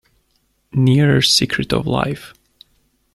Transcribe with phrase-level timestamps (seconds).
[0.73, 2.33] Nearer Secret of Life.